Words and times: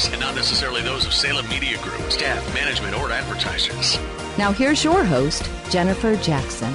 guests, 0.00 0.12
and 0.12 0.20
not 0.20 0.34
necessarily 0.34 0.82
those 0.82 1.06
of 1.06 1.12
Salem 1.12 1.48
Media 1.48 1.78
Group, 1.82 2.10
staff, 2.10 2.54
management, 2.54 2.96
or 2.98 3.10
advertisers. 3.10 3.98
Now 4.38 4.52
here's 4.52 4.84
your 4.84 5.04
host, 5.04 5.48
Jennifer 5.70 6.16
Jackson. 6.16 6.72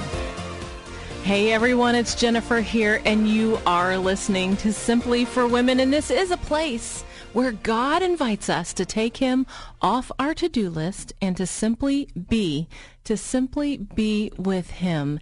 Hey 1.22 1.52
everyone, 1.52 1.96
it's 1.96 2.14
Jennifer 2.14 2.60
here, 2.60 3.00
and 3.04 3.28
you 3.28 3.58
are 3.66 3.98
listening 3.98 4.56
to 4.58 4.72
Simply 4.72 5.24
for 5.24 5.46
Women, 5.46 5.80
and 5.80 5.92
this 5.92 6.10
is 6.10 6.30
a 6.30 6.36
place 6.36 7.02
where 7.32 7.52
God 7.52 8.02
invites 8.02 8.48
us 8.48 8.72
to 8.74 8.86
take 8.86 9.16
Him 9.16 9.44
off 9.82 10.12
our 10.18 10.34
to 10.34 10.48
do 10.48 10.70
list 10.70 11.12
and 11.20 11.36
to 11.36 11.46
simply 11.46 12.08
be, 12.28 12.68
to 13.04 13.16
simply 13.16 13.76
be 13.76 14.30
with 14.38 14.70
Him. 14.70 15.18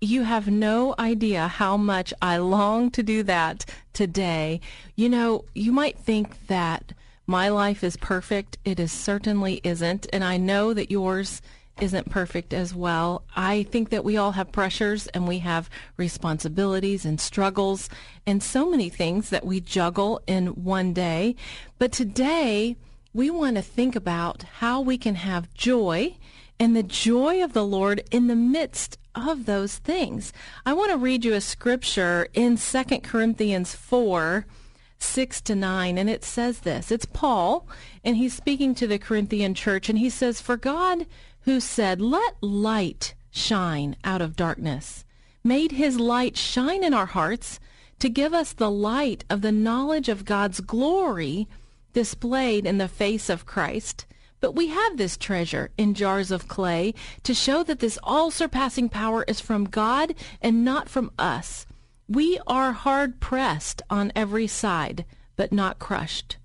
You 0.00 0.22
have 0.22 0.48
no 0.48 0.94
idea 0.98 1.48
how 1.48 1.76
much 1.76 2.12
I 2.20 2.38
long 2.38 2.90
to 2.92 3.02
do 3.02 3.22
that 3.24 3.64
today. 3.92 4.60
You 4.96 5.08
know, 5.08 5.44
you 5.54 5.72
might 5.72 5.98
think 5.98 6.46
that 6.46 6.92
my 7.26 7.48
life 7.48 7.82
is 7.82 7.96
perfect. 7.96 8.58
It 8.64 8.78
is 8.78 8.92
certainly 8.92 9.60
isn't, 9.64 10.06
and 10.12 10.22
I 10.22 10.36
know 10.36 10.74
that 10.74 10.90
yours 10.90 11.40
isn't 11.80 12.10
perfect 12.10 12.52
as 12.52 12.74
well. 12.74 13.24
I 13.34 13.64
think 13.64 13.90
that 13.90 14.04
we 14.04 14.16
all 14.16 14.32
have 14.32 14.52
pressures 14.52 15.06
and 15.08 15.26
we 15.26 15.40
have 15.40 15.68
responsibilities 15.96 17.04
and 17.04 17.20
struggles 17.20 17.88
and 18.26 18.42
so 18.42 18.70
many 18.70 18.88
things 18.88 19.30
that 19.30 19.44
we 19.44 19.60
juggle 19.60 20.20
in 20.26 20.48
one 20.48 20.92
day. 20.92 21.34
But 21.78 21.92
today, 21.92 22.76
we 23.12 23.30
want 23.30 23.56
to 23.56 23.62
think 23.62 23.96
about 23.96 24.44
how 24.58 24.80
we 24.80 24.98
can 24.98 25.16
have 25.16 25.52
joy 25.54 26.16
and 26.60 26.76
the 26.76 26.82
joy 26.82 27.42
of 27.42 27.52
the 27.52 27.64
Lord 27.64 28.04
in 28.10 28.28
the 28.28 28.36
midst 28.36 28.98
of 29.14 29.46
those 29.46 29.78
things. 29.78 30.32
I 30.64 30.72
want 30.72 30.90
to 30.90 30.96
read 30.96 31.24
you 31.24 31.34
a 31.34 31.40
scripture 31.40 32.28
in 32.34 32.56
2 32.56 32.84
Corinthians 33.00 33.74
4. 33.74 34.46
6 35.04 35.40
to 35.42 35.54
9, 35.54 35.98
and 35.98 36.10
it 36.10 36.24
says 36.24 36.60
this. 36.60 36.90
It's 36.90 37.06
Paul, 37.06 37.68
and 38.02 38.16
he's 38.16 38.34
speaking 38.34 38.74
to 38.74 38.86
the 38.86 38.98
Corinthian 38.98 39.54
church, 39.54 39.88
and 39.88 39.98
he 39.98 40.10
says, 40.10 40.40
For 40.40 40.56
God 40.56 41.06
who 41.42 41.60
said, 41.60 42.00
Let 42.00 42.34
light 42.40 43.14
shine 43.30 43.96
out 44.04 44.22
of 44.22 44.36
darkness, 44.36 45.04
made 45.42 45.72
his 45.72 45.98
light 45.98 46.36
shine 46.36 46.82
in 46.82 46.94
our 46.94 47.06
hearts 47.06 47.60
to 47.98 48.08
give 48.08 48.34
us 48.34 48.52
the 48.52 48.70
light 48.70 49.24
of 49.30 49.40
the 49.40 49.52
knowledge 49.52 50.08
of 50.08 50.24
God's 50.24 50.60
glory 50.60 51.48
displayed 51.92 52.66
in 52.66 52.78
the 52.78 52.88
face 52.88 53.28
of 53.30 53.46
Christ. 53.46 54.06
But 54.40 54.52
we 54.52 54.68
have 54.68 54.96
this 54.96 55.16
treasure 55.16 55.70
in 55.78 55.94
jars 55.94 56.30
of 56.30 56.48
clay 56.48 56.92
to 57.22 57.32
show 57.32 57.62
that 57.62 57.78
this 57.78 57.98
all-surpassing 58.02 58.90
power 58.90 59.24
is 59.26 59.40
from 59.40 59.64
God 59.64 60.14
and 60.42 60.64
not 60.64 60.88
from 60.88 61.10
us. 61.18 61.66
We 62.08 62.38
are 62.46 62.72
hard 62.72 63.20
pressed 63.20 63.82
on 63.88 64.12
every 64.14 64.46
side, 64.46 65.04
but 65.36 65.52
not 65.52 65.78
crushed, 65.78 66.36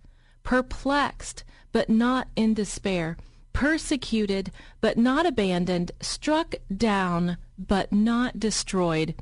perplexed, 0.44 1.44
but 1.72 1.90
not 1.90 2.28
in 2.36 2.53
despair 2.53 3.18
persecuted 3.59 4.52
but 4.80 4.98
not 4.98 5.25
abandoned, 5.25 5.92
struck 6.00 6.56
down 6.75 7.36
but 7.58 7.92
not 7.92 8.40
destroyed. 8.40 9.14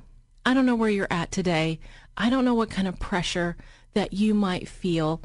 I 0.46 0.54
don't 0.54 0.68
know 0.68 0.76
where 0.76 0.92
you're 0.92 1.08
at 1.10 1.32
today. 1.32 1.80
I 2.16 2.30
don't 2.30 2.46
know 2.46 2.54
what 2.54 2.70
kind 2.70 2.88
of 2.88 3.00
pressure 3.00 3.58
that 3.94 4.14
you 4.14 4.36
might 4.36 4.68
feel. 4.68 5.22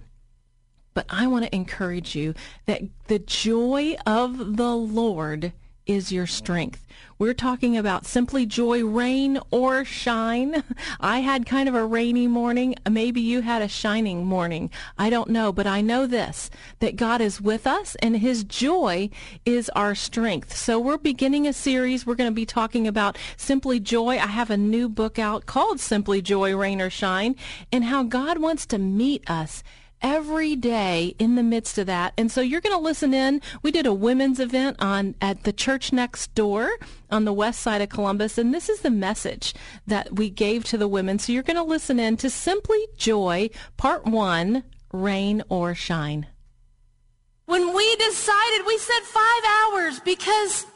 But 0.94 1.04
I 1.10 1.26
want 1.26 1.44
to 1.44 1.54
encourage 1.54 2.14
you 2.14 2.34
that 2.64 2.82
the 3.08 3.18
joy 3.18 3.96
of 4.06 4.56
the 4.56 4.74
Lord 4.74 5.52
is 5.86 6.12
your 6.12 6.26
strength. 6.26 6.84
We're 7.18 7.34
talking 7.34 7.76
about 7.76 8.04
simply 8.04 8.46
joy, 8.46 8.84
rain 8.84 9.38
or 9.50 9.84
shine. 9.84 10.64
I 11.00 11.20
had 11.20 11.46
kind 11.46 11.68
of 11.68 11.74
a 11.74 11.84
rainy 11.84 12.26
morning. 12.26 12.74
Maybe 12.88 13.20
you 13.20 13.42
had 13.42 13.62
a 13.62 13.68
shining 13.68 14.24
morning. 14.24 14.70
I 14.98 15.08
don't 15.08 15.30
know, 15.30 15.52
but 15.52 15.66
I 15.66 15.80
know 15.80 16.06
this, 16.06 16.50
that 16.80 16.96
God 16.96 17.20
is 17.20 17.40
with 17.40 17.66
us 17.66 17.94
and 18.02 18.16
his 18.16 18.44
joy 18.44 19.10
is 19.44 19.70
our 19.70 19.94
strength. 19.94 20.56
So 20.56 20.80
we're 20.80 20.98
beginning 20.98 21.46
a 21.46 21.52
series. 21.52 22.04
We're 22.04 22.16
going 22.16 22.30
to 22.30 22.34
be 22.34 22.46
talking 22.46 22.88
about 22.88 23.16
simply 23.36 23.78
joy. 23.78 24.16
I 24.18 24.26
have 24.26 24.50
a 24.50 24.56
new 24.56 24.88
book 24.88 25.18
out 25.18 25.46
called 25.46 25.80
Simply 25.80 26.22
Joy, 26.22 26.56
Rain 26.56 26.80
or 26.80 26.90
Shine 26.90 27.36
and 27.70 27.84
how 27.84 28.02
God 28.02 28.38
wants 28.38 28.66
to 28.66 28.78
meet 28.78 29.28
us 29.30 29.62
every 30.02 30.56
day 30.56 31.14
in 31.18 31.36
the 31.36 31.42
midst 31.42 31.78
of 31.78 31.86
that. 31.86 32.12
And 32.18 32.30
so 32.30 32.40
you're 32.40 32.60
going 32.60 32.76
to 32.76 32.82
listen 32.82 33.14
in. 33.14 33.40
We 33.62 33.70
did 33.70 33.86
a 33.86 33.94
women's 33.94 34.40
event 34.40 34.76
on 34.80 35.14
at 35.20 35.44
the 35.44 35.52
church 35.52 35.92
next 35.92 36.34
door 36.34 36.70
on 37.10 37.24
the 37.24 37.32
west 37.32 37.60
side 37.60 37.80
of 37.80 37.88
Columbus, 37.88 38.38
and 38.38 38.52
this 38.52 38.68
is 38.68 38.80
the 38.80 38.90
message 38.90 39.54
that 39.86 40.16
we 40.16 40.30
gave 40.30 40.64
to 40.64 40.78
the 40.78 40.88
women. 40.88 41.18
So 41.18 41.32
you're 41.32 41.42
going 41.42 41.56
to 41.56 41.62
listen 41.62 42.00
in 42.00 42.16
to 42.18 42.30
Simply 42.30 42.86
Joy, 42.96 43.50
Part 43.76 44.04
1, 44.04 44.64
Rain 44.92 45.42
or 45.48 45.74
Shine. 45.74 46.26
When 47.46 47.74
we 47.74 47.96
decided, 47.96 48.66
we 48.66 48.78
said 48.78 49.00
five 49.02 49.42
hours 49.44 50.00
because 50.00 50.66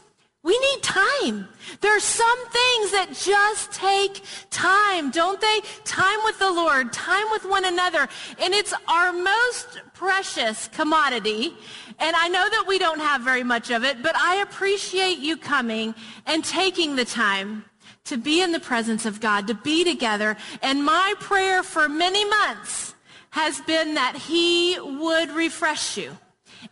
we 0.46 0.56
need 0.56 0.82
time. 0.82 1.48
There 1.80 1.96
are 1.96 2.00
some 2.00 2.38
things 2.46 2.92
that 2.92 3.08
just 3.12 3.72
take 3.72 4.22
time, 4.50 5.10
don't 5.10 5.40
they? 5.40 5.60
Time 5.84 6.20
with 6.22 6.38
the 6.38 6.52
Lord, 6.52 6.92
time 6.92 7.26
with 7.32 7.44
one 7.44 7.64
another. 7.64 8.08
And 8.40 8.54
it's 8.54 8.72
our 8.86 9.12
most 9.12 9.80
precious 9.92 10.68
commodity. 10.68 11.52
And 11.98 12.14
I 12.14 12.28
know 12.28 12.48
that 12.48 12.64
we 12.68 12.78
don't 12.78 13.00
have 13.00 13.22
very 13.22 13.42
much 13.42 13.72
of 13.72 13.82
it, 13.82 14.04
but 14.04 14.14
I 14.14 14.36
appreciate 14.36 15.18
you 15.18 15.36
coming 15.36 15.96
and 16.26 16.44
taking 16.44 16.94
the 16.94 17.04
time 17.04 17.64
to 18.04 18.16
be 18.16 18.40
in 18.40 18.52
the 18.52 18.60
presence 18.60 19.04
of 19.04 19.20
God, 19.20 19.48
to 19.48 19.54
be 19.54 19.82
together. 19.82 20.36
And 20.62 20.84
my 20.84 21.14
prayer 21.18 21.64
for 21.64 21.88
many 21.88 22.24
months 22.24 22.94
has 23.30 23.60
been 23.62 23.94
that 23.94 24.14
he 24.14 24.78
would 24.78 25.30
refresh 25.32 25.96
you 25.96 26.16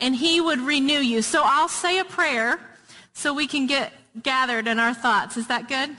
and 0.00 0.14
he 0.14 0.40
would 0.40 0.60
renew 0.60 1.00
you. 1.00 1.22
So 1.22 1.42
I'll 1.44 1.68
say 1.68 1.98
a 1.98 2.04
prayer 2.04 2.60
so 3.14 3.32
we 3.32 3.46
can 3.46 3.66
get 3.66 3.92
gathered 4.22 4.68
in 4.68 4.78
our 4.78 4.92
thoughts. 4.92 5.36
Is 5.36 5.46
that 5.46 5.68
good? 5.68 5.96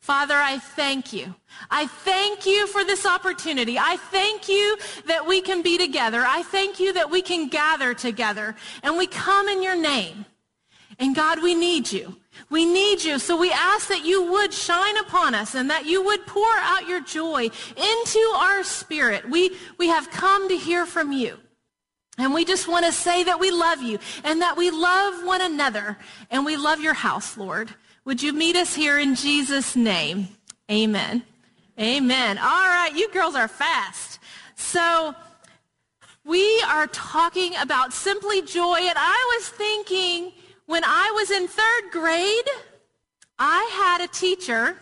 Father, 0.00 0.34
I 0.34 0.58
thank 0.58 1.12
you. 1.12 1.34
I 1.70 1.86
thank 1.86 2.44
you 2.44 2.66
for 2.66 2.84
this 2.84 3.06
opportunity. 3.06 3.78
I 3.78 3.96
thank 3.96 4.48
you 4.48 4.76
that 5.06 5.26
we 5.26 5.40
can 5.40 5.62
be 5.62 5.78
together. 5.78 6.22
I 6.26 6.42
thank 6.42 6.78
you 6.78 6.92
that 6.92 7.10
we 7.10 7.22
can 7.22 7.48
gather 7.48 7.94
together 7.94 8.54
and 8.82 8.98
we 8.98 9.06
come 9.06 9.48
in 9.48 9.62
your 9.62 9.76
name. 9.76 10.26
And 10.98 11.14
God, 11.16 11.42
we 11.42 11.54
need 11.54 11.90
you. 11.90 12.16
We 12.50 12.64
need 12.64 13.02
you. 13.02 13.18
So 13.18 13.36
we 13.36 13.50
ask 13.50 13.88
that 13.88 14.04
you 14.04 14.30
would 14.30 14.52
shine 14.52 14.96
upon 14.98 15.34
us 15.34 15.54
and 15.54 15.70
that 15.70 15.86
you 15.86 16.04
would 16.04 16.26
pour 16.26 16.52
out 16.58 16.86
your 16.86 17.00
joy 17.00 17.48
into 17.76 18.18
our 18.36 18.62
spirit. 18.62 19.28
We, 19.28 19.56
we 19.78 19.88
have 19.88 20.10
come 20.10 20.48
to 20.50 20.56
hear 20.56 20.84
from 20.84 21.12
you. 21.12 21.38
And 22.16 22.32
we 22.32 22.44
just 22.44 22.68
want 22.68 22.86
to 22.86 22.92
say 22.92 23.24
that 23.24 23.40
we 23.40 23.50
love 23.50 23.82
you 23.82 23.98
and 24.22 24.40
that 24.40 24.56
we 24.56 24.70
love 24.70 25.24
one 25.24 25.40
another 25.40 25.98
and 26.30 26.44
we 26.44 26.56
love 26.56 26.80
your 26.80 26.94
house, 26.94 27.36
Lord. 27.36 27.74
Would 28.04 28.22
you 28.22 28.32
meet 28.32 28.54
us 28.54 28.74
here 28.74 28.98
in 28.98 29.14
Jesus' 29.14 29.74
name? 29.74 30.28
Amen. 30.70 31.24
Amen. 31.78 32.38
All 32.38 32.44
right, 32.44 32.92
you 32.94 33.10
girls 33.10 33.34
are 33.34 33.48
fast. 33.48 34.20
So 34.54 35.14
we 36.24 36.62
are 36.62 36.86
talking 36.88 37.54
about 37.56 37.92
simply 37.92 38.42
joy. 38.42 38.78
And 38.80 38.96
I 38.96 39.36
was 39.36 39.48
thinking 39.48 40.32
when 40.66 40.84
I 40.84 41.10
was 41.14 41.30
in 41.30 41.48
third 41.48 41.90
grade, 41.90 42.48
I 43.38 43.68
had 43.72 44.04
a 44.04 44.12
teacher 44.12 44.76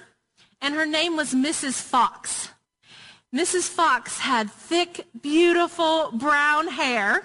and 0.60 0.74
her 0.74 0.86
name 0.86 1.16
was 1.16 1.34
Mrs. 1.34 1.80
Fox. 1.80 2.50
Mrs. 3.34 3.68
Fox 3.68 4.18
had 4.18 4.50
thick, 4.50 5.06
beautiful 5.22 6.10
brown 6.12 6.68
hair. 6.68 7.22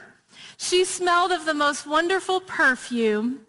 She 0.57 0.85
smelled 0.85 1.31
of 1.33 1.43
the 1.45 1.53
most 1.53 1.85
wonderful 1.85 2.39
perfume. 2.39 3.41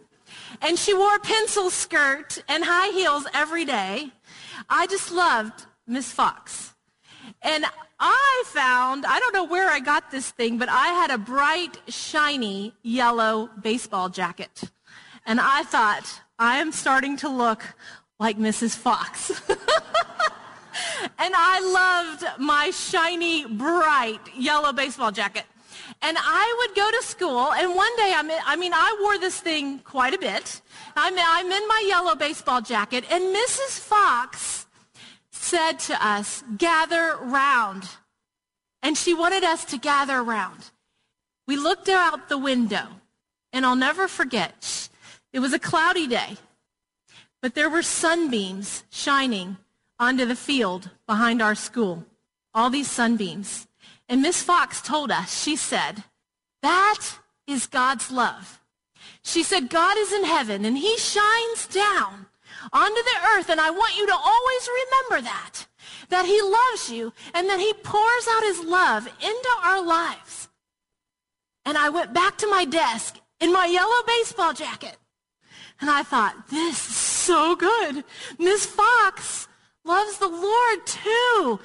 and 0.61 0.77
she 0.77 0.93
wore 0.93 1.15
a 1.15 1.21
pencil 1.21 1.71
skirt 1.71 2.43
and 2.49 2.65
high 2.65 2.89
heels 2.89 3.27
every 3.33 3.65
day. 3.65 4.11
I 4.69 4.87
just 4.89 5.13
loved 5.13 5.67
Miss 5.87 6.11
Fox. 6.11 6.75
And 7.43 7.65
I 8.01 8.43
found, 8.47 9.07
I 9.07 9.21
don't 9.21 9.35
know 9.35 9.45
where 9.45 9.71
I 9.71 9.79
got 9.79 10.11
this 10.11 10.31
thing, 10.31 10.59
but 10.59 10.69
I 10.69 10.89
had 10.89 11.11
a 11.11 11.19
bright, 11.19 11.79
shiny 11.89 12.75
yellow 12.83 13.51
baseball 13.63 14.09
jacket. 14.09 14.65
And 15.25 15.41
I 15.41 15.63
thought, 15.63 16.23
I 16.39 16.59
am 16.59 16.73
starting 16.73 17.17
to 17.19 17.29
look 17.29 17.63
like 18.19 18.37
Mrs. 18.37 18.77
Fox. 18.77 19.41
and 21.19 21.35
I 21.37 21.61
loved 21.61 22.41
my 22.41 22.71
shiny, 22.71 23.47
bright 23.47 24.21
yellow 24.37 24.73
baseball 24.73 25.13
jacket. 25.13 25.45
And 26.03 26.17
I 26.21 26.55
would 26.59 26.77
go 26.77 26.91
to 26.91 27.03
school, 27.03 27.53
and 27.53 27.75
one 27.75 27.95
day, 27.97 28.13
I'm 28.15 28.31
in, 28.31 28.39
I 28.47 28.57
mean, 28.57 28.73
I 28.73 28.99
wore 29.01 29.19
this 29.19 29.41
thing 29.41 29.81
quite 29.81 30.15
a 30.15 30.19
bit. 30.19 30.61
I'm, 30.97 31.15
I'm 31.17 31.51
in 31.51 31.69
my 31.69 31.85
yellow 31.87 32.15
baseball 32.15 32.61
jacket, 32.61 33.05
and 33.11 33.35
Mrs. 33.35 33.79
Fox 33.79 34.67
said 35.31 35.79
to 35.81 36.07
us, 36.07 36.45
gather 36.57 37.17
round. 37.21 37.89
And 38.83 38.97
she 38.97 39.15
wanted 39.15 39.45
us 39.45 39.65
to 39.67 39.79
gather 39.79 40.23
round. 40.23 40.71
We 41.47 41.57
looked 41.57 41.89
out 41.89 42.29
the 42.29 42.39
window, 42.39 42.87
and 43.53 43.65
I'll 43.65 43.77
never 43.77 44.07
forget, 44.07 44.89
it 45.33 45.41
was 45.41 45.53
a 45.53 45.59
cloudy 45.59 46.07
day, 46.07 46.37
but 47.41 47.55
there 47.55 47.71
were 47.71 47.83
sunbeams 47.83 48.85
shining 48.91 49.57
onto 49.99 50.25
the 50.25 50.37
field 50.37 50.91
behind 51.07 51.43
our 51.43 51.55
school. 51.55 52.05
All 52.55 52.71
these 52.71 52.91
sunbeams. 52.91 53.67
And 54.09 54.23
Miss 54.23 54.43
Fox 54.43 54.81
told 54.81 55.11
us, 55.11 55.43
she 55.43 55.57
said, 55.57 56.05
that 56.63 57.19
is 57.47 57.67
God's 57.67 58.11
love. 58.11 58.61
She 59.23 59.43
said, 59.43 59.71
God 59.71 59.97
is 59.99 60.13
in 60.13 60.25
heaven 60.25 60.65
and 60.65 60.77
he 60.77 60.97
shines 60.97 61.67
down 61.67 62.27
onto 62.73 63.03
the 63.03 63.19
earth. 63.35 63.51
And 63.51 63.61
I 63.61 63.71
want 63.71 63.97
you 63.97 64.07
to 64.07 64.15
always 64.15 64.69
remember 64.69 65.29
that, 65.29 65.67
that 66.09 66.27
he 66.27 66.41
loves 66.41 66.91
you 66.91 67.13
and 67.35 67.49
that 67.49 67.61
he 67.61 67.73
pours 67.83 68.27
out 68.31 68.43
his 68.43 68.61
love 68.61 69.07
into 69.07 69.51
our 69.63 69.83
lives. 69.83 70.49
And 71.65 71.77
I 71.77 71.91
went 71.91 72.15
back 72.15 72.39
to 72.39 72.47
my 72.47 72.65
desk 72.65 73.19
in 73.41 73.53
my 73.53 73.67
yellow 73.67 74.03
baseball 74.07 74.55
jacket. 74.55 74.97
And 75.81 75.91
I 75.91 76.03
thought, 76.03 76.49
this 76.49 76.89
is 76.89 76.97
so 76.97 77.55
good. 77.55 78.05
Miss 78.39 78.67
Fox 78.67 79.48
loves 79.89 80.19
the 80.19 80.29
Lord 80.29 80.87
too. 80.87 81.61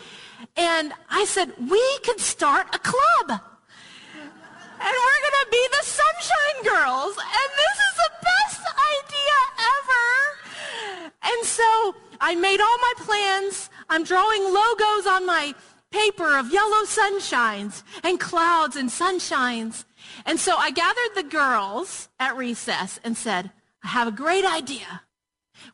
And 0.55 0.93
I 1.09 1.25
said, 1.25 1.51
we 1.59 1.99
could 2.03 2.19
start 2.19 2.67
a 2.73 2.79
club. 2.79 3.27
And 3.29 4.93
we're 5.03 5.21
going 5.27 5.39
to 5.43 5.51
be 5.51 5.67
the 5.71 5.85
Sunshine 5.85 6.59
Girls. 6.63 7.15
And 7.17 7.49
this 7.63 7.77
is 7.87 7.95
the 8.03 8.11
best 8.31 8.63
idea 8.97 9.37
ever. 9.75 11.11
And 11.23 11.45
so 11.45 11.95
I 12.19 12.35
made 12.35 12.59
all 12.59 12.77
my 12.79 12.93
plans. 12.97 13.69
I'm 13.89 14.03
drawing 14.03 14.43
logos 14.43 15.05
on 15.07 15.25
my 15.25 15.53
paper 15.91 16.37
of 16.37 16.51
yellow 16.51 16.83
sunshines 16.85 17.83
and 18.03 18.19
clouds 18.19 18.75
and 18.75 18.89
sunshines. 18.89 19.85
And 20.25 20.39
so 20.39 20.57
I 20.57 20.71
gathered 20.71 21.15
the 21.15 21.23
girls 21.23 22.09
at 22.19 22.35
recess 22.35 22.99
and 23.03 23.15
said, 23.15 23.51
I 23.83 23.89
have 23.89 24.07
a 24.07 24.11
great 24.11 24.45
idea. 24.45 25.01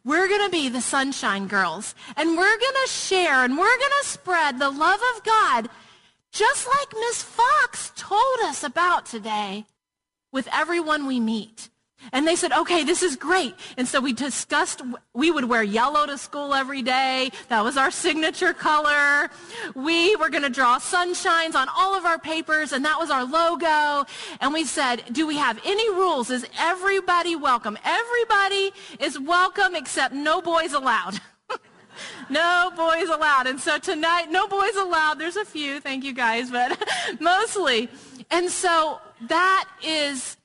We're 0.05 0.27
going 0.27 0.45
to 0.45 0.49
be 0.49 0.69
the 0.69 0.81
sunshine 0.81 1.47
girls, 1.47 1.93
and 2.15 2.37
we're 2.37 2.57
going 2.57 2.85
to 2.85 2.91
share, 2.91 3.43
and 3.43 3.57
we're 3.57 3.77
going 3.77 3.91
to 4.01 4.07
spread 4.07 4.57
the 4.57 4.69
love 4.69 5.01
of 5.15 5.23
God, 5.23 5.69
just 6.31 6.67
like 6.67 6.93
Miss 6.93 7.21
Fox 7.21 7.91
told 7.95 8.39
us 8.43 8.63
about 8.63 9.05
today, 9.05 9.65
with 10.31 10.47
everyone 10.53 11.05
we 11.05 11.19
meet. 11.19 11.69
And 12.11 12.27
they 12.27 12.35
said, 12.35 12.51
okay, 12.51 12.83
this 12.83 13.03
is 13.03 13.15
great. 13.15 13.55
And 13.77 13.87
so 13.87 13.99
we 13.99 14.13
discussed, 14.13 14.81
we 15.13 15.31
would 15.31 15.45
wear 15.45 15.63
yellow 15.63 16.05
to 16.05 16.17
school 16.17 16.53
every 16.53 16.81
day. 16.81 17.31
That 17.49 17.63
was 17.63 17.77
our 17.77 17.91
signature 17.91 18.53
color. 18.53 19.29
We 19.75 20.15
were 20.15 20.29
going 20.29 20.43
to 20.43 20.49
draw 20.49 20.79
sunshines 20.79 21.55
on 21.55 21.67
all 21.75 21.95
of 21.95 22.05
our 22.05 22.17
papers, 22.17 22.71
and 22.71 22.83
that 22.85 22.97
was 22.99 23.09
our 23.09 23.25
logo. 23.25 24.09
And 24.39 24.53
we 24.53 24.65
said, 24.65 25.03
do 25.11 25.27
we 25.27 25.37
have 25.37 25.59
any 25.65 25.89
rules? 25.89 26.29
Is 26.29 26.45
everybody 26.57 27.35
welcome? 27.35 27.77
Everybody 27.83 28.71
is 28.99 29.19
welcome 29.19 29.75
except 29.75 30.13
no 30.13 30.41
boys 30.41 30.73
allowed. 30.73 31.19
no 32.29 32.71
boys 32.75 33.09
allowed. 33.09 33.47
And 33.47 33.59
so 33.59 33.77
tonight, 33.77 34.31
no 34.31 34.47
boys 34.47 34.75
allowed. 34.75 35.19
There's 35.19 35.37
a 35.37 35.45
few, 35.45 35.79
thank 35.79 36.03
you 36.03 36.13
guys, 36.13 36.49
but 36.49 36.81
mostly. 37.19 37.89
And 38.31 38.49
so 38.49 38.99
that 39.27 39.65
is 39.83 40.37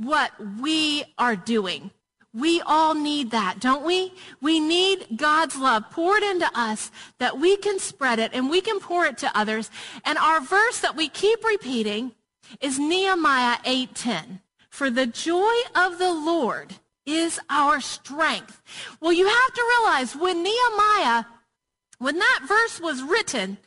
what 0.00 0.32
we 0.60 1.04
are 1.18 1.36
doing. 1.36 1.90
We 2.32 2.62
all 2.64 2.94
need 2.94 3.32
that, 3.32 3.60
don't 3.60 3.84
we? 3.84 4.14
We 4.40 4.60
need 4.60 5.06
God's 5.16 5.56
love 5.56 5.90
poured 5.90 6.22
into 6.22 6.48
us 6.54 6.90
that 7.18 7.38
we 7.38 7.56
can 7.56 7.78
spread 7.78 8.18
it 8.18 8.30
and 8.32 8.48
we 8.48 8.60
can 8.60 8.80
pour 8.80 9.04
it 9.04 9.18
to 9.18 9.38
others. 9.38 9.70
And 10.04 10.16
our 10.16 10.40
verse 10.40 10.80
that 10.80 10.96
we 10.96 11.08
keep 11.08 11.44
repeating 11.44 12.12
is 12.60 12.78
Nehemiah 12.78 13.58
8:10. 13.64 14.40
For 14.70 14.90
the 14.90 15.06
joy 15.06 15.54
of 15.74 15.98
the 15.98 16.12
Lord 16.12 16.76
is 17.04 17.40
our 17.50 17.80
strength. 17.80 18.62
Well, 19.00 19.12
you 19.12 19.26
have 19.26 19.54
to 19.54 19.74
realize 19.78 20.14
when 20.14 20.42
Nehemiah, 20.42 21.24
when 21.98 22.18
that 22.18 22.40
verse 22.46 22.80
was 22.80 23.02
written, 23.02 23.58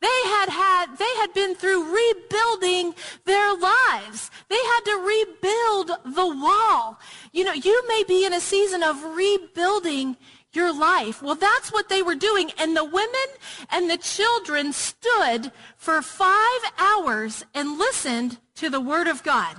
they 0.00 0.06
had 0.06 0.48
had, 0.48 0.96
they 0.98 1.14
had 1.16 1.32
been 1.34 1.54
through 1.54 1.94
rebuilding 1.94 2.94
their 3.24 3.54
lives. 3.54 4.30
They 4.48 4.56
had 4.56 4.80
to 4.86 4.96
rebuild 4.96 6.14
the 6.16 6.26
wall. 6.26 6.98
You 7.32 7.44
know, 7.44 7.52
you 7.52 7.82
may 7.88 8.04
be 8.06 8.24
in 8.24 8.32
a 8.32 8.40
season 8.40 8.82
of 8.82 9.02
rebuilding 9.02 10.16
your 10.52 10.76
life. 10.76 11.22
Well, 11.22 11.34
that's 11.34 11.72
what 11.72 11.88
they 11.88 12.02
were 12.02 12.14
doing. 12.14 12.50
And 12.58 12.76
the 12.76 12.84
women 12.84 13.28
and 13.70 13.88
the 13.88 13.98
children 13.98 14.72
stood 14.72 15.52
for 15.76 16.02
five 16.02 16.60
hours 16.78 17.44
and 17.54 17.78
listened 17.78 18.38
to 18.56 18.70
the 18.70 18.80
word 18.80 19.06
of 19.06 19.22
God 19.22 19.56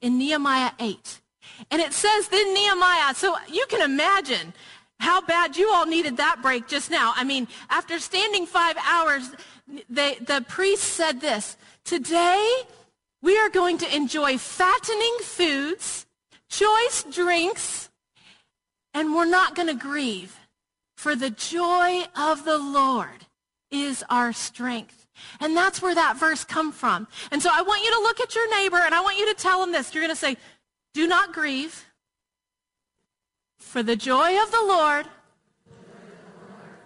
in 0.00 0.18
Nehemiah 0.18 0.72
8. 0.78 1.20
And 1.70 1.80
it 1.80 1.92
says 1.92 2.28
then 2.28 2.52
Nehemiah, 2.52 3.14
so 3.14 3.36
you 3.50 3.64
can 3.68 3.80
imagine 3.80 4.52
how 5.00 5.20
bad 5.20 5.56
you 5.56 5.70
all 5.70 5.86
needed 5.86 6.16
that 6.16 6.40
break 6.42 6.68
just 6.68 6.90
now. 6.90 7.12
I 7.16 7.24
mean, 7.24 7.48
after 7.70 7.98
standing 7.98 8.46
five 8.46 8.76
hours, 8.86 9.30
they, 9.88 10.16
the 10.16 10.44
priest 10.48 10.84
said 10.84 11.20
this, 11.20 11.56
today 11.84 12.62
we 13.22 13.38
are 13.38 13.48
going 13.48 13.78
to 13.78 13.96
enjoy 13.96 14.38
fattening 14.38 15.16
foods, 15.20 16.06
choice 16.48 17.04
drinks, 17.10 17.90
and 18.92 19.14
we're 19.14 19.24
not 19.24 19.54
going 19.54 19.68
to 19.68 19.74
grieve. 19.74 20.38
For 20.96 21.16
the 21.16 21.30
joy 21.30 22.04
of 22.16 22.44
the 22.44 22.58
Lord 22.58 23.26
is 23.70 24.04
our 24.08 24.32
strength. 24.32 25.06
And 25.40 25.56
that's 25.56 25.82
where 25.82 25.94
that 25.94 26.16
verse 26.16 26.44
come 26.44 26.72
from. 26.72 27.08
And 27.30 27.42
so 27.42 27.50
I 27.52 27.62
want 27.62 27.84
you 27.84 27.90
to 27.90 28.00
look 28.00 28.20
at 28.20 28.34
your 28.34 28.50
neighbor 28.56 28.78
and 28.78 28.94
I 28.94 29.00
want 29.00 29.18
you 29.18 29.26
to 29.26 29.34
tell 29.34 29.62
him 29.62 29.72
this. 29.72 29.94
You're 29.94 30.02
going 30.02 30.14
to 30.14 30.16
say, 30.16 30.36
do 30.92 31.06
not 31.06 31.32
grieve. 31.32 31.84
For 33.58 33.82
the 33.82 33.96
joy 33.96 34.40
of 34.42 34.50
the 34.50 34.64
Lord 34.66 35.06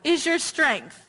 is 0.04 0.24
your 0.24 0.38
strength. 0.38 1.06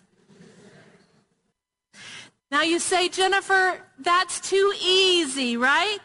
Now 2.51 2.63
you 2.63 2.79
say, 2.79 3.09
Jennifer, 3.09 3.79
that's 3.99 4.39
too 4.39 4.73
easy, 4.81 5.55
right? 5.55 5.99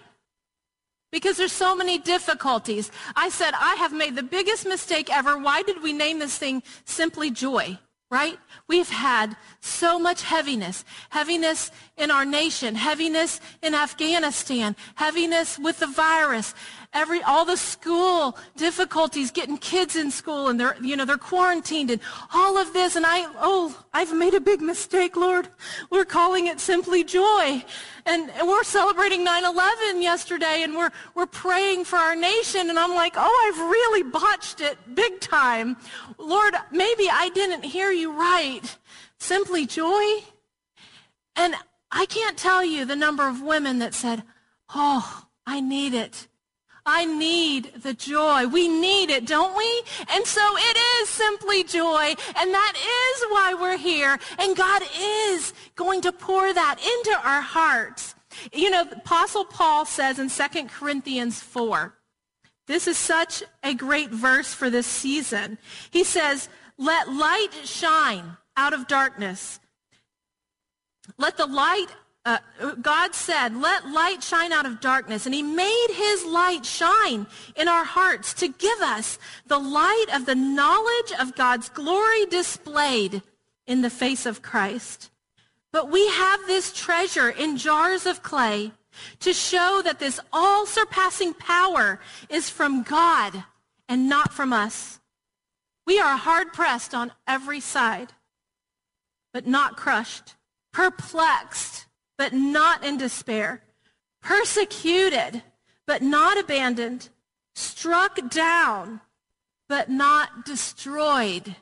Because 1.11 1.37
there's 1.37 1.53
so 1.53 1.75
many 1.75 1.99
difficulties. 1.99 2.91
I 3.17 3.29
said, 3.31 3.55
I 3.55 3.77
have 3.77 3.93
made 3.93 4.17
the 4.17 4.23
biggest 4.23 4.67
mistake 4.67 5.15
ever. 5.15 5.39
Why 5.39 5.63
did 5.63 5.83
we 5.83 5.93
name 5.93 6.19
this 6.19 6.37
thing 6.37 6.63
simply 6.85 7.31
joy? 7.31 7.79
Right? 8.11 8.39
We've 8.69 8.91
had 8.91 9.37
so 9.61 9.99
much 9.99 10.23
heaviness. 10.23 10.85
Heaviness 11.11 11.71
in 11.97 12.11
our 12.11 12.25
nation, 12.25 12.75
heaviness 12.75 13.41
in 13.63 13.75
Afghanistan, 13.75 14.77
heaviness 14.95 15.59
with 15.59 15.81
the 15.81 15.87
virus, 15.87 16.55
every 16.95 17.21
all 17.25 17.45
the 17.45 17.57
school 17.57 18.39
difficulties 18.57 19.31
getting 19.33 19.59
kids 19.59 19.97
in 19.97 20.11
school 20.11 20.49
and 20.49 20.59
they're 20.59 20.77
you 20.81 20.97
know 20.97 21.05
they're 21.05 21.19
quarantined 21.19 21.91
and 21.91 22.01
all 22.33 22.57
of 22.57 22.73
this. 22.73 22.97
And 22.97 23.05
I 23.05 23.27
oh 23.41 23.85
I've 23.93 24.15
made 24.15 24.35
a 24.35 24.41
big 24.41 24.63
mistake 24.63 25.17
Lord. 25.17 25.49
We're 25.91 26.05
calling 26.05 26.47
it 26.47 26.61
simply 26.61 27.05
joy. 27.05 27.65
And, 28.07 28.31
we're 28.43 28.65
celebrating 28.65 29.27
9/11 29.27 30.03
yesterday 30.03 30.63
and 30.63 30.75
we're 30.77 30.91
we're 31.15 31.27
praying 31.27 31.85
for 31.85 31.97
our 31.97 32.15
nation. 32.15 32.71
And 32.71 32.79
I'm 32.79 32.95
like 32.95 33.15
oh 33.17 33.53
I've 33.53 33.61
really 33.71 34.03
botched 34.03 34.61
it 34.61 34.79
big 34.95 35.21
time. 35.21 35.77
Lord 36.17 36.55
maybe 36.71 37.09
I 37.11 37.31
didn't 37.35 37.65
hear 37.65 37.91
you 37.91 38.13
right. 38.13 38.77
Simply 39.19 39.67
joy? 39.67 40.23
And 41.37 41.55
I 41.91 42.07
can't 42.07 42.37
tell 42.37 42.65
you 42.65 42.85
the 42.85 42.97
number 42.97 43.27
of 43.29 43.43
women 43.43 43.81
that 43.81 43.95
said 43.95 44.23
oh 44.75 45.25
I 45.47 45.61
need 45.61 45.95
it 45.95 46.29
I 46.87 47.05
need 47.07 47.73
the 47.83 47.95
joy. 47.95 48.47
We 48.47 48.69
need 48.69 49.11
it, 49.11 49.27
don't 49.27 49.57
we? 49.57 49.83
And 50.11 50.27
so 50.27 50.43
it 50.57 50.77
is 51.01 51.09
simply 51.09 51.65
joy. 51.65 52.15
And 52.37 52.53
that 52.53 52.75
is 52.77 53.25
why 53.31 53.55
we're 53.59 53.79
here. 53.79 54.19
And 54.39 54.57
God 54.57 54.83
is 54.99 55.55
going 55.77 56.03
to 56.03 56.13
pour 56.13 56.53
that 56.53 56.77
into 56.79 57.29
our 57.29 57.41
hearts. 57.41 58.15
You 58.53 58.71
know, 58.71 58.83
Apostle 58.83 59.45
Paul 59.45 59.87
says 59.87 60.19
in 60.19 60.29
2 60.29 60.67
Corinthians 60.69 61.41
4, 61.41 61.95
This 62.67 62.87
is 62.87 62.99
such 62.99 63.43
a 63.63 63.75
great 63.75 64.11
verse 64.11 64.53
for 64.53 64.69
this 64.69 64.87
season. 64.87 65.59
He 65.91 66.05
says, 66.05 66.49
let 66.77 67.13
light 67.13 67.51
shine 67.65 68.37
out 68.57 68.73
of 68.73 68.87
darkness. 68.87 69.61
Let 71.19 71.37
the 71.37 71.47
light, 71.47 71.89
uh, 72.25 72.39
God 72.81 73.15
said, 73.15 73.55
let 73.57 73.91
light 73.91 74.23
shine 74.23 74.53
out 74.53 74.65
of 74.65 74.81
darkness. 74.81 75.27
And 75.27 75.35
he 75.35 75.43
made 75.43 75.89
his 75.93 76.25
light 76.25 76.65
shine 76.65 77.27
in 77.55 77.69
our 77.69 77.85
hearts 77.85 78.33
to 78.35 78.49
give 78.49 78.81
us 78.81 79.19
the 79.47 79.59
light 79.59 80.07
of 80.13 80.25
the 80.25 80.35
knowledge 80.35 81.13
of 81.21 81.35
God's 81.35 81.69
glory 81.69 82.25
displayed 82.27 83.23
in 83.67 83.83
the 83.83 83.91
face 83.91 84.25
of 84.25 84.43
Christ. 84.43 85.11
But 85.71 85.91
we 85.91 86.09
have 86.09 86.41
this 86.47 86.73
treasure 86.73 87.29
in 87.29 87.57
jars 87.57 88.07
of 88.07 88.23
clay 88.23 88.73
to 89.21 89.33
show 89.33 89.83
that 89.85 89.99
this 89.99 90.21
all 90.33 90.67
surpassing 90.67 91.35
power 91.35 92.01
is 92.31 92.49
from 92.49 92.85
God 92.85 93.45
and 93.89 94.09
not 94.09 94.33
from 94.33 94.53
us. 94.53 95.01
We 95.87 96.01
are 96.01 96.17
hard 96.17 96.53
pressed 96.53 96.95
on 96.95 97.13
every 97.27 97.61
side, 97.61 98.13
but 99.33 99.47
not 99.47 99.77
crushed, 99.77 100.37
perplexed, 100.73 101.87
but 102.17 102.33
not 102.33 102.85
in 102.85 102.97
despair, 102.97 103.63
persecuted, 104.23 105.43
but 105.87 106.03
not 106.03 106.39
abandoned, 106.39 107.09
struck 107.55 108.31
down, 108.31 109.01
but 109.69 109.91
not 109.91 110.45
destroyed. 110.45 111.57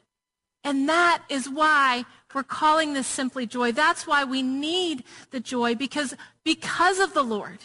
And 0.64 0.88
that 0.88 1.24
is 1.28 1.48
why 1.48 2.04
we're 2.34 2.42
calling 2.42 2.92
this 2.92 3.06
simply 3.06 3.46
joy. 3.46 3.72
That's 3.72 4.06
why 4.06 4.24
we 4.24 4.42
need 4.42 5.04
the 5.30 5.40
joy 5.40 5.74
because, 5.74 6.14
because 6.44 6.98
of 6.98 7.14
the 7.14 7.22
Lord, 7.22 7.58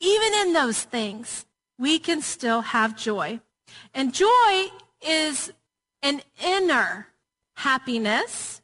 even 0.00 0.34
in 0.34 0.52
those 0.52 0.82
things, 0.82 1.46
we 1.78 1.98
can 1.98 2.20
still 2.20 2.60
have 2.60 2.96
joy. 2.96 3.40
And 3.94 4.12
joy 4.12 4.66
is 5.00 5.52
an 6.02 6.22
inner 6.42 7.08
happiness 7.54 8.60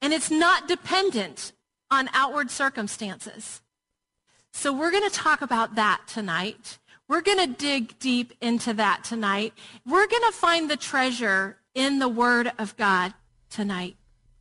and 0.00 0.12
it's 0.12 0.30
not 0.30 0.68
dependent 0.68 1.52
on 1.94 2.10
outward 2.12 2.50
circumstances. 2.50 3.62
So 4.52 4.72
we're 4.72 4.90
going 4.90 5.08
to 5.08 5.14
talk 5.14 5.42
about 5.42 5.76
that 5.76 6.02
tonight. 6.08 6.78
We're 7.08 7.20
going 7.20 7.38
to 7.38 7.46
dig 7.46 7.98
deep 7.98 8.32
into 8.40 8.74
that 8.74 9.04
tonight. 9.04 9.52
We're 9.86 10.08
going 10.08 10.22
to 10.26 10.32
find 10.32 10.68
the 10.68 10.76
treasure 10.76 11.58
in 11.74 12.00
the 12.00 12.08
Word 12.08 12.52
of 12.58 12.76
God 12.76 13.14
tonight. 13.48 13.96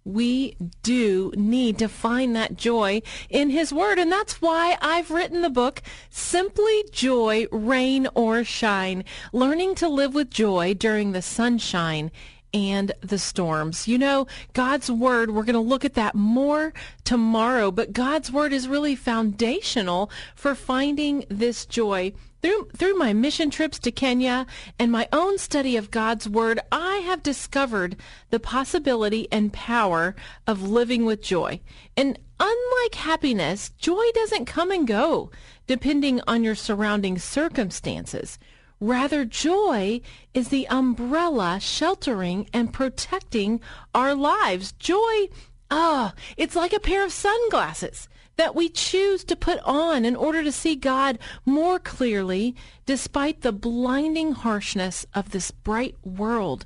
We 0.05 0.57
do 0.81 1.31
need 1.35 1.77
to 1.79 1.87
find 1.87 2.35
that 2.35 2.57
joy 2.57 3.01
in 3.29 3.51
His 3.51 3.71
Word. 3.71 3.99
And 3.99 4.11
that's 4.11 4.41
why 4.41 4.77
I've 4.81 5.11
written 5.11 5.41
the 5.41 5.49
book, 5.49 5.81
Simply 6.09 6.85
Joy, 6.91 7.45
Rain 7.51 8.07
or 8.15 8.43
Shine, 8.43 9.03
Learning 9.31 9.75
to 9.75 9.87
Live 9.87 10.15
with 10.15 10.29
Joy 10.29 10.73
During 10.73 11.11
the 11.11 11.21
Sunshine 11.21 12.11
and 12.53 12.91
the 13.01 13.17
storms. 13.17 13.87
You 13.87 13.97
know, 13.97 14.27
God's 14.53 14.91
Word, 14.91 15.31
we're 15.31 15.43
going 15.43 15.53
to 15.53 15.59
look 15.59 15.85
at 15.85 15.95
that 15.95 16.15
more 16.15 16.73
tomorrow, 17.03 17.71
but 17.71 17.93
God's 17.93 18.31
Word 18.31 18.53
is 18.53 18.67
really 18.67 18.95
foundational 18.95 20.11
for 20.35 20.55
finding 20.55 21.25
this 21.29 21.65
joy 21.65 22.13
through, 22.43 22.67
through 22.75 22.95
my 22.95 23.13
mission 23.13 23.49
trips 23.49 23.79
to 23.79 23.91
Kenya 23.91 24.45
and 24.77 24.91
my 24.91 25.07
own 25.13 25.37
study 25.37 25.77
of 25.77 25.91
God's 25.91 26.27
Word, 26.27 26.59
I 26.71 26.97
have 26.97 27.23
discovered 27.23 27.95
the 28.31 28.39
possibility 28.39 29.29
and 29.31 29.53
power 29.53 30.13
of 30.45 30.69
living 30.69 31.05
with 31.05 31.21
joy. 31.21 31.61
And 31.95 32.19
unlike 32.41 32.95
happiness, 32.95 33.69
joy 33.77 34.03
doesn't 34.13 34.45
come 34.45 34.71
and 34.71 34.85
go 34.85 35.31
depending 35.67 36.19
on 36.27 36.43
your 36.43 36.55
surrounding 36.55 37.17
circumstances. 37.17 38.37
Rather, 38.83 39.23
joy 39.23 40.01
is 40.33 40.49
the 40.49 40.67
umbrella 40.67 41.57
sheltering 41.61 42.49
and 42.51 42.73
protecting 42.73 43.61
our 43.95 44.13
lives. 44.13 44.73
Joy, 44.73 45.29
ah, 45.71 46.11
oh, 46.11 46.21
it's 46.35 46.53
like 46.53 46.73
a 46.73 46.81
pair 46.81 47.05
of 47.05 47.13
sunglasses 47.13 48.09
that 48.35 48.55
we 48.55 48.67
choose 48.67 49.23
to 49.23 49.37
put 49.37 49.59
on 49.59 50.03
in 50.03 50.17
order 50.17 50.43
to 50.43 50.51
see 50.51 50.75
God 50.75 51.17
more 51.45 51.79
clearly 51.79 52.57
despite 52.85 53.39
the 53.39 53.53
blinding 53.53 54.33
harshness 54.33 55.05
of 55.13 55.29
this 55.29 55.49
bright 55.49 55.95
world. 56.03 56.65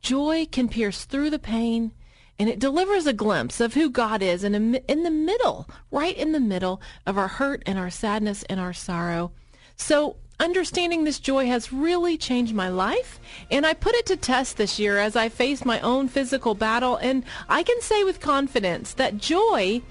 Joy 0.00 0.46
can 0.46 0.68
pierce 0.68 1.04
through 1.04 1.30
the 1.30 1.40
pain 1.40 1.90
and 2.38 2.48
it 2.48 2.60
delivers 2.60 3.08
a 3.08 3.12
glimpse 3.12 3.60
of 3.60 3.74
who 3.74 3.90
God 3.90 4.22
is 4.22 4.44
in, 4.44 4.54
in 4.76 5.02
the 5.02 5.10
middle, 5.10 5.68
right 5.90 6.16
in 6.16 6.30
the 6.30 6.38
middle 6.38 6.80
of 7.04 7.18
our 7.18 7.26
hurt 7.26 7.64
and 7.66 7.76
our 7.76 7.90
sadness 7.90 8.44
and 8.44 8.60
our 8.60 8.72
sorrow. 8.72 9.32
So 9.76 10.18
understanding 10.38 11.04
this 11.04 11.18
joy 11.18 11.46
has 11.46 11.72
really 11.72 12.16
changed 12.16 12.54
my 12.54 12.68
life 12.68 13.18
and 13.50 13.64
I 13.64 13.74
put 13.74 13.94
it 13.94 14.06
to 14.06 14.16
test 14.16 14.56
this 14.56 14.78
year 14.78 14.98
as 14.98 15.16
I 15.16 15.28
faced 15.28 15.64
my 15.64 15.80
own 15.80 16.08
physical 16.08 16.54
battle 16.54 16.96
and 16.96 17.24
I 17.48 17.62
can 17.62 17.80
say 17.80 18.04
with 18.04 18.20
confidence 18.20 18.92
that 18.94 19.18
joy 19.18 19.82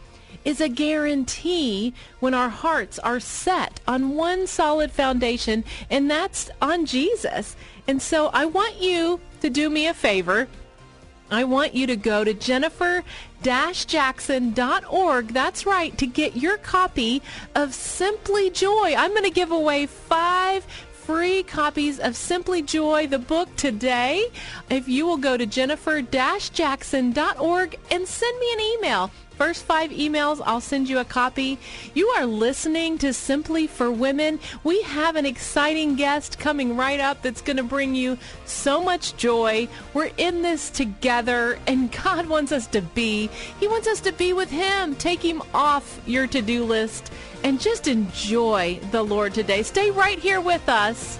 is 0.45 0.61
a 0.61 0.69
guarantee 0.69 1.93
when 2.19 2.33
our 2.33 2.49
hearts 2.49 2.99
are 2.99 3.19
set 3.19 3.79
on 3.87 4.15
one 4.15 4.45
solid 4.47 4.91
foundation, 4.91 5.65
and 5.89 6.09
that's 6.09 6.49
on 6.61 6.85
Jesus. 6.85 7.55
And 7.87 8.01
so 8.01 8.27
I 8.27 8.45
want 8.45 8.79
you 8.79 9.19
to 9.41 9.49
do 9.49 9.69
me 9.69 9.87
a 9.87 9.93
favor. 9.93 10.47
I 11.31 11.43
want 11.43 11.73
you 11.73 11.87
to 11.87 11.95
go 11.95 12.23
to 12.23 12.33
jennifer-jackson.org. 12.33 15.27
That's 15.29 15.65
right, 15.65 15.97
to 15.97 16.05
get 16.05 16.35
your 16.35 16.57
copy 16.57 17.23
of 17.55 17.73
Simply 17.73 18.49
Joy. 18.49 18.93
I'm 18.97 19.11
going 19.11 19.23
to 19.23 19.29
give 19.29 19.51
away 19.51 19.85
five 19.87 20.65
free 20.91 21.43
copies 21.43 21.99
of 21.99 22.15
Simply 22.15 22.61
Joy, 22.61 23.07
the 23.07 23.19
book 23.19 23.53
today. 23.55 24.27
If 24.69 24.87
you 24.87 25.05
will 25.05 25.17
go 25.17 25.35
to 25.37 25.45
jennifer-jackson.org 25.45 27.79
and 27.91 28.07
send 28.07 28.39
me 28.39 28.53
an 28.53 28.59
email 28.59 29.11
First 29.37 29.65
five 29.65 29.91
emails, 29.91 30.41
I'll 30.45 30.61
send 30.61 30.87
you 30.87 30.99
a 30.99 31.05
copy. 31.05 31.59
You 31.93 32.07
are 32.09 32.25
listening 32.25 32.97
to 32.99 33.11
Simply 33.11 33.67
for 33.67 33.91
Women. 33.91 34.39
We 34.63 34.81
have 34.83 35.17
an 35.17 35.25
exciting 35.25 35.95
guest 35.95 36.39
coming 36.39 36.77
right 36.77 37.01
up 37.01 37.21
that's 37.21 37.41
going 37.41 37.57
to 37.57 37.63
bring 37.63 37.95
you 37.95 38.17
so 38.45 38.81
much 38.81 39.17
joy. 39.17 39.67
We're 39.93 40.11
in 40.17 40.41
this 40.41 40.69
together, 40.69 41.59
and 41.67 41.91
God 42.03 42.27
wants 42.27 42.53
us 42.53 42.67
to 42.67 42.81
be. 42.81 43.29
He 43.59 43.67
wants 43.67 43.87
us 43.87 43.99
to 44.01 44.13
be 44.13 44.31
with 44.31 44.49
Him. 44.49 44.95
Take 44.95 45.23
Him 45.23 45.41
off 45.53 45.99
your 46.05 46.27
to-do 46.27 46.63
list 46.63 47.11
and 47.43 47.59
just 47.59 47.87
enjoy 47.87 48.79
the 48.91 49.03
Lord 49.03 49.33
today. 49.33 49.63
Stay 49.63 49.91
right 49.91 50.17
here 50.17 50.39
with 50.39 50.67
us. 50.69 51.19